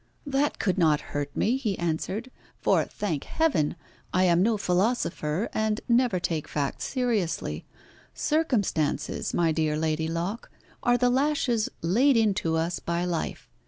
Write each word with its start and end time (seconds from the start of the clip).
"That 0.25 0.57
could 0.57 0.79
not 0.79 0.99
hurt 1.13 1.29
me," 1.37 1.57
he 1.57 1.77
answered, 1.77 2.31
"for, 2.59 2.85
thank 2.85 3.25
Heaven! 3.25 3.75
I 4.11 4.23
am 4.23 4.41
no 4.41 4.57
philosopher, 4.57 5.47
and 5.53 5.79
never 5.87 6.19
take 6.19 6.47
facts 6.47 6.85
seriously. 6.85 7.65
Circumstances, 8.15 9.31
my 9.31 9.51
dear 9.51 9.77
Lady 9.77 10.07
Locke, 10.07 10.49
are 10.81 10.97
the 10.97 11.11
lashes 11.11 11.69
laid 11.83 12.17
into 12.17 12.55
us 12.55 12.79
by 12.79 13.05
life. 13.05 13.47